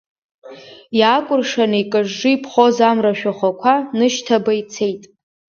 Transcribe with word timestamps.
Иаакәыршан 0.99 1.71
икажжы 1.81 2.29
иԥхоз 2.35 2.77
амра 2.89 3.11
ашәахәақәа 3.15 3.73
нышьҭаба 3.97 4.51
ицеит. 4.61 5.03